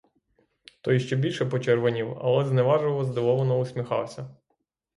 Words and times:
Той 0.81 0.99
ще 0.99 1.15
більше 1.15 1.45
почервонів, 1.45 2.17
але 2.21 2.45
зневажливо 2.45 3.03
здивовано 3.05 3.59
усміхався. 3.59 4.35